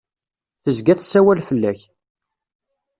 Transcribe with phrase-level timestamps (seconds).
[0.63, 1.79] Tezga tessawal fell-ak.